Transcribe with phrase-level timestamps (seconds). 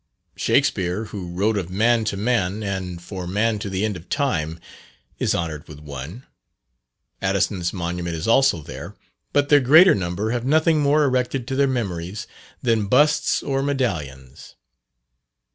[0.35, 4.59] Shakspere, who wrote of man to man, and for man to the end of time,
[5.19, 6.25] is honoured with one.
[7.21, 8.95] Addison's monument is also there;
[9.31, 12.25] but the greater number have nothing more erected to their memories
[12.63, 14.55] than busts or medallions.